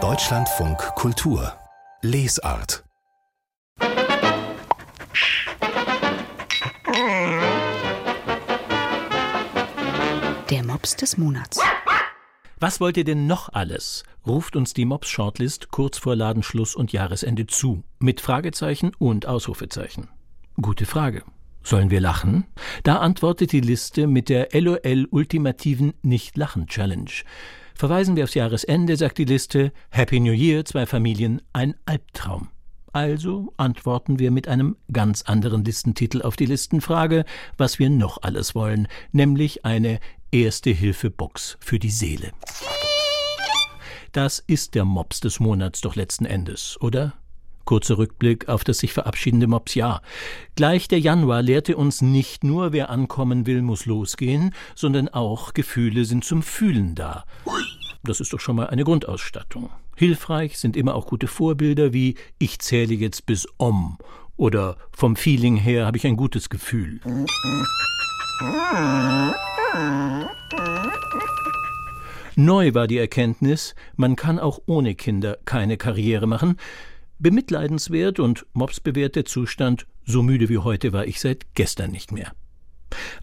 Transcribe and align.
Deutschlandfunk 0.00 0.78
Kultur 0.94 1.52
Lesart 2.00 2.84
Der 10.48 10.62
Mops 10.62 10.94
des 10.94 11.16
Monats. 11.16 11.58
Was 12.60 12.80
wollt 12.80 12.96
ihr 12.96 13.02
denn 13.02 13.26
noch 13.26 13.48
alles? 13.52 14.04
ruft 14.24 14.54
uns 14.54 14.74
die 14.74 14.84
Mops 14.84 15.08
Shortlist 15.08 15.72
kurz 15.72 15.98
vor 15.98 16.14
Ladenschluss 16.14 16.76
und 16.76 16.92
Jahresende 16.92 17.48
zu. 17.48 17.82
Mit 17.98 18.20
Fragezeichen 18.20 18.92
und 19.00 19.26
Ausrufezeichen. 19.26 20.08
Gute 20.54 20.86
Frage. 20.86 21.24
Sollen 21.64 21.90
wir 21.90 22.00
lachen? 22.00 22.46
Da 22.84 22.98
antwortet 22.98 23.50
die 23.50 23.60
Liste 23.60 24.06
mit 24.06 24.28
der 24.28 24.48
LOL 24.52 25.08
ultimativen 25.10 25.94
Nicht-Lachen-Challenge. 26.02 27.10
Verweisen 27.78 28.16
wir 28.16 28.24
aufs 28.24 28.34
Jahresende, 28.34 28.96
sagt 28.96 29.18
die 29.18 29.24
Liste 29.24 29.72
Happy 29.90 30.18
New 30.18 30.32
Year, 30.32 30.64
zwei 30.64 30.84
Familien, 30.84 31.40
ein 31.52 31.76
Albtraum. 31.86 32.48
Also 32.92 33.52
antworten 33.56 34.18
wir 34.18 34.32
mit 34.32 34.48
einem 34.48 34.76
ganz 34.92 35.22
anderen 35.22 35.64
Listentitel 35.64 36.22
auf 36.22 36.34
die 36.34 36.46
Listenfrage, 36.46 37.24
was 37.56 37.78
wir 37.78 37.88
noch 37.88 38.20
alles 38.22 38.56
wollen, 38.56 38.88
nämlich 39.12 39.64
eine 39.64 40.00
Erste-Hilfe-Box 40.32 41.56
für 41.60 41.78
die 41.78 41.90
Seele. 41.90 42.32
Das 44.10 44.40
ist 44.44 44.74
der 44.74 44.84
Mops 44.84 45.20
des 45.20 45.38
Monats 45.38 45.80
doch 45.80 45.94
letzten 45.94 46.24
Endes, 46.24 46.78
oder? 46.80 47.14
Kurzer 47.68 47.98
Rückblick 47.98 48.48
auf 48.48 48.64
das 48.64 48.78
sich 48.78 48.94
verabschiedende 48.94 49.46
Mopsjahr. 49.46 50.00
Gleich 50.56 50.88
der 50.88 51.00
Januar 51.00 51.42
lehrte 51.42 51.76
uns 51.76 52.00
nicht 52.00 52.42
nur, 52.42 52.72
wer 52.72 52.88
ankommen 52.88 53.44
will, 53.44 53.60
muss 53.60 53.84
losgehen, 53.84 54.54
sondern 54.74 55.10
auch 55.10 55.52
Gefühle 55.52 56.06
sind 56.06 56.24
zum 56.24 56.42
Fühlen 56.42 56.94
da. 56.94 57.26
Das 58.02 58.20
ist 58.20 58.32
doch 58.32 58.40
schon 58.40 58.56
mal 58.56 58.68
eine 58.68 58.84
Grundausstattung. 58.84 59.68
Hilfreich 59.96 60.58
sind 60.58 60.78
immer 60.78 60.94
auch 60.94 61.04
gute 61.04 61.26
Vorbilder 61.26 61.92
wie 61.92 62.14
Ich 62.38 62.58
zähle 62.60 62.94
jetzt 62.94 63.26
bis 63.26 63.46
Om 63.58 63.98
oder 64.38 64.78
Vom 64.90 65.14
Feeling 65.14 65.56
her 65.58 65.84
habe 65.84 65.98
ich 65.98 66.06
ein 66.06 66.16
gutes 66.16 66.48
Gefühl. 66.48 67.00
Neu 72.34 72.72
war 72.72 72.86
die 72.86 72.96
Erkenntnis, 72.96 73.74
man 73.96 74.16
kann 74.16 74.38
auch 74.38 74.62
ohne 74.64 74.94
Kinder 74.94 75.36
keine 75.44 75.76
Karriere 75.76 76.26
machen, 76.26 76.56
Bemitleidenswert 77.18 78.20
und 78.20 78.46
mobsbewährter 78.52 79.24
Zustand, 79.24 79.86
so 80.04 80.22
müde 80.22 80.48
wie 80.48 80.58
heute 80.58 80.92
war 80.92 81.06
ich 81.06 81.20
seit 81.20 81.54
gestern 81.54 81.90
nicht 81.90 82.12
mehr. 82.12 82.32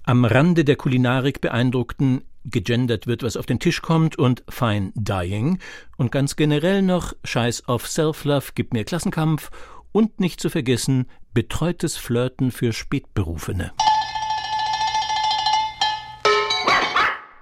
Am 0.03 0.25
Rande 0.25 0.65
der 0.65 0.75
Kulinarik 0.75 1.41
beeindruckten 1.41 2.23
gegendert 2.43 3.07
wird, 3.07 3.23
was 3.23 3.38
auf 3.38 3.45
den 3.45 3.59
Tisch 3.59 3.81
kommt 3.81 4.17
und 4.17 4.43
Fine 4.49 4.91
Dying 4.95 5.59
und 5.97 6.11
ganz 6.11 6.35
generell 6.35 6.81
noch 6.81 7.13
Scheiß 7.23 7.67
auf 7.67 7.88
Self-Love, 7.88 8.51
gib 8.53 8.73
mir 8.73 8.83
Klassenkampf 8.83 9.49
und 9.91 10.19
nicht 10.19 10.39
zu 10.39 10.49
vergessen 10.49 11.07
betreutes 11.33 11.97
Flirten 11.97 12.51
für 12.51 12.73
Spätberufene. 12.73 13.71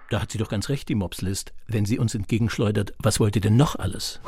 Da 0.10 0.22
hat 0.22 0.32
sie 0.32 0.38
doch 0.38 0.50
ganz 0.50 0.70
recht, 0.70 0.88
die 0.90 0.96
Mobslist, 0.96 1.54
wenn 1.68 1.86
sie 1.86 1.98
uns 1.98 2.14
entgegenschleudert, 2.14 2.94
was 3.00 3.20
wollt 3.20 3.36
ihr 3.36 3.42
denn 3.42 3.58
noch 3.58 3.76
alles? 3.76 4.20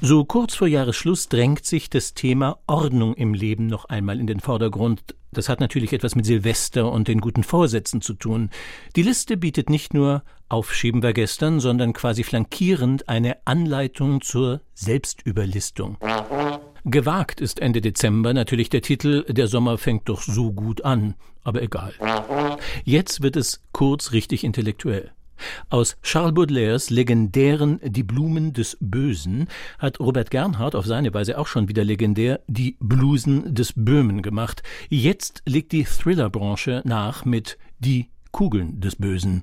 So 0.00 0.24
kurz 0.24 0.54
vor 0.54 0.68
Jahresschluss 0.68 1.28
drängt 1.28 1.66
sich 1.66 1.90
das 1.90 2.14
Thema 2.14 2.58
Ordnung 2.68 3.14
im 3.14 3.34
Leben 3.34 3.66
noch 3.66 3.86
einmal 3.86 4.20
in 4.20 4.28
den 4.28 4.38
Vordergrund. 4.38 5.16
Das 5.32 5.48
hat 5.48 5.58
natürlich 5.58 5.92
etwas 5.92 6.14
mit 6.14 6.24
Silvester 6.24 6.90
und 6.92 7.08
den 7.08 7.20
guten 7.20 7.42
Vorsätzen 7.42 8.00
zu 8.00 8.14
tun. 8.14 8.50
Die 8.94 9.02
Liste 9.02 9.36
bietet 9.36 9.70
nicht 9.70 9.94
nur 9.94 10.22
Aufschieben 10.48 11.02
wir 11.02 11.12
gestern, 11.12 11.58
sondern 11.58 11.92
quasi 11.94 12.22
flankierend 12.22 13.08
eine 13.08 13.36
Anleitung 13.44 14.20
zur 14.20 14.60
Selbstüberlistung. 14.72 15.98
Gewagt 16.84 17.40
ist 17.40 17.60
Ende 17.60 17.80
Dezember 17.80 18.32
natürlich 18.32 18.70
der 18.70 18.82
Titel 18.82 19.24
Der 19.24 19.48
Sommer 19.48 19.78
fängt 19.78 20.08
doch 20.08 20.22
so 20.22 20.52
gut 20.52 20.84
an, 20.84 21.16
aber 21.42 21.60
egal. 21.60 21.92
Jetzt 22.84 23.20
wird 23.20 23.36
es 23.36 23.60
kurz 23.72 24.12
richtig 24.12 24.44
intellektuell. 24.44 25.10
Aus 25.70 25.96
Charles 26.02 26.34
Baudelaires 26.34 26.90
legendären 26.90 27.80
Die 27.82 28.02
Blumen 28.02 28.52
des 28.52 28.76
Bösen 28.80 29.48
hat 29.78 30.00
Robert 30.00 30.30
Gernhardt 30.30 30.74
auf 30.74 30.86
seine 30.86 31.12
Weise 31.14 31.38
auch 31.38 31.46
schon 31.46 31.68
wieder 31.68 31.84
legendär 31.84 32.40
Die 32.46 32.76
Blusen 32.80 33.54
des 33.54 33.72
Böhmen 33.74 34.22
gemacht. 34.22 34.62
Jetzt 34.88 35.42
legt 35.46 35.72
die 35.72 35.84
Thrillerbranche 35.84 36.82
nach 36.84 37.24
mit 37.24 37.58
Die 37.78 38.08
Kugeln 38.32 38.80
des 38.80 38.96
Bösen. 38.96 39.42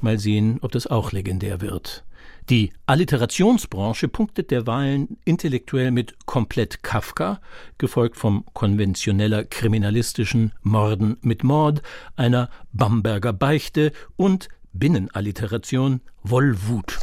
Mal 0.00 0.18
sehen, 0.18 0.58
ob 0.62 0.72
das 0.72 0.86
auch 0.86 1.12
legendär 1.12 1.60
wird. 1.60 2.04
Die 2.50 2.72
Alliterationsbranche 2.86 4.08
punktet 4.08 4.50
derweilen 4.50 5.16
intellektuell 5.24 5.92
mit 5.92 6.26
komplett 6.26 6.82
Kafka, 6.82 7.40
gefolgt 7.78 8.16
vom 8.16 8.44
konventioneller 8.52 9.44
kriminalistischen 9.44 10.52
Morden 10.60 11.18
mit 11.20 11.44
Mord, 11.44 11.82
einer 12.16 12.50
Bamberger 12.72 13.32
Beichte 13.32 13.92
und 14.16 14.48
Binnenalliteration 14.72 16.00
Wollwut. 16.24 16.98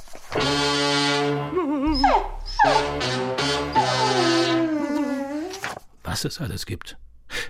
Was 6.04 6.26
es 6.26 6.42
alles 6.42 6.66
gibt. 6.66 6.98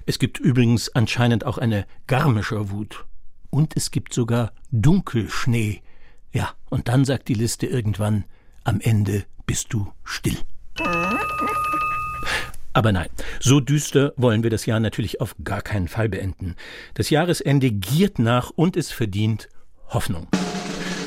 Es 0.06 0.20
gibt 0.20 0.40
übrigens 0.40 0.90
anscheinend 0.90 1.46
auch 1.46 1.58
eine 1.58 1.88
garmischer 2.06 2.70
Wut. 2.70 3.06
Und 3.50 3.76
es 3.76 3.90
gibt 3.90 4.14
sogar 4.14 4.52
Dunkelschnee, 4.72 5.82
ja, 6.32 6.52
und 6.70 6.88
dann 6.88 7.06
sagt 7.06 7.28
die 7.28 7.34
Liste 7.34 7.66
irgendwann, 7.66 8.26
am 8.64 8.80
Ende 8.82 9.26
bist 9.46 9.74
du 9.74 9.92
still. 10.04 10.38
Aber 12.74 12.92
nein, 12.92 13.10
so 13.40 13.60
düster 13.60 14.14
wollen 14.16 14.44
wir 14.44 14.50
das 14.50 14.66
Jahr 14.66 14.80
natürlich 14.80 15.22
auf 15.22 15.36
gar 15.44 15.62
keinen 15.62 15.88
Fall 15.88 16.08
beenden. 16.08 16.56
Das 16.94 17.10
Jahresende 17.10 17.72
giert 17.72 18.20
nach 18.20 18.52
und 18.56 18.78
es 18.78 18.92
verdient 18.92 19.50
Hoffnung. 19.88 20.28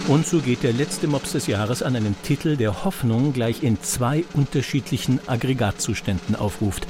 Und 0.09 0.27
so 0.27 0.41
geht 0.41 0.65
der 0.65 0.73
letzte 0.73 1.07
Mops 1.07 1.33
des 1.33 1.47
Jahres 1.47 1.83
an 1.83 1.95
einen 1.95 2.17
Titel, 2.25 2.57
der 2.57 2.85
Hoffnung 2.85 3.33
gleich 3.33 3.63
in 3.63 3.81
zwei 3.81 4.25
unterschiedlichen 4.35 5.21
Aggregatzuständen 5.29 6.35
aufruft. 6.35 6.89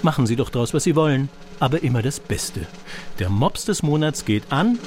Machen 0.00 0.26
Sie 0.26 0.36
doch 0.36 0.48
draus, 0.48 0.72
was 0.72 0.84
Sie 0.84 0.96
wollen, 0.96 1.28
aber 1.60 1.82
immer 1.82 2.00
das 2.00 2.20
Beste. 2.20 2.66
Der 3.18 3.28
Mops 3.28 3.66
des 3.66 3.82
Monats 3.82 4.24
geht 4.24 4.44
an 4.50 4.78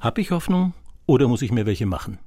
hab 0.00 0.18
ich 0.18 0.30
Hoffnung 0.30 0.72
oder 1.06 1.28
muss 1.28 1.42
ich 1.42 1.52
mir 1.52 1.66
welche 1.66 1.86
machen? 1.86 2.18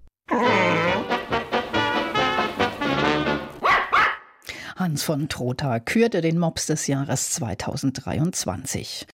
Hans 4.76 5.04
von 5.04 5.30
Trotha 5.30 5.80
kürte 5.80 6.22
den 6.22 6.38
Mops 6.40 6.66
des 6.68 6.88
Jahres 6.88 7.32
2023. 7.32 9.08